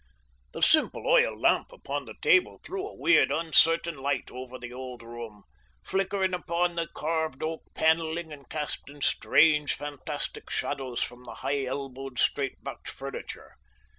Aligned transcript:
The 0.53 0.63
simple 0.63 1.05
oil 1.05 1.39
lamp 1.39 1.71
upon 1.71 2.05
the 2.05 2.15
table 2.23 2.59
threw 2.65 2.87
a 2.87 2.95
weird, 2.95 3.29
uncertain 3.31 3.97
light 3.97 4.31
over 4.31 4.57
the 4.57 4.73
old 4.73 5.03
room, 5.03 5.43
flickering 5.83 6.33
upon 6.33 6.73
the 6.73 6.87
carved 6.87 7.43
oak 7.43 7.61
panelling, 7.75 8.33
and 8.33 8.49
casting 8.49 9.03
strange, 9.03 9.75
fantastic 9.75 10.49
shadows 10.49 11.03
from 11.03 11.23
the 11.25 11.35
high 11.45 11.65
elbowed, 11.65 12.17
straight 12.17 12.63
backed 12.63 12.89
furniture. 12.89 13.57